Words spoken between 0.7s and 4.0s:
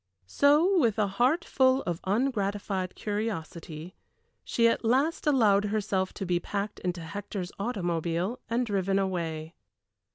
with a heart full of ungratified curiosity,